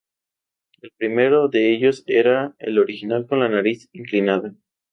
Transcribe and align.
El 0.81 0.89
primero 0.97 1.47
de 1.47 1.71
ellos 1.75 2.03
era 2.07 2.55
el 2.57 2.79
original 2.79 3.27
con 3.27 3.39
la 3.39 3.49
nariz 3.49 3.87
inclinada. 3.93 4.55